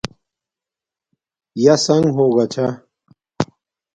یݳ 1.63 1.75
سَݣ 1.83 2.01
ہݸگݳ 2.15 2.45
چھݳ. 2.53 2.67